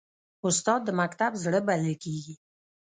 استاد 0.47 0.81
د 0.85 0.89
مکتب 0.99 1.31
زړه 1.43 1.59
بلل 1.67 1.95
کېږي. 2.03 2.35